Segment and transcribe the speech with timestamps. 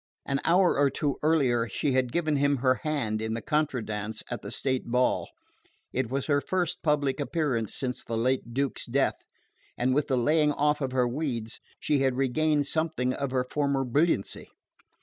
[0.25, 4.23] An hour or two earlier she had given him her hand in the contra dance
[4.31, 5.29] at the state ball.
[5.93, 9.19] It was her first public appearance since the late Duke's death,
[9.77, 13.83] and with the laying off of her weeds she had regained something of her former
[13.83, 14.49] brilliancy.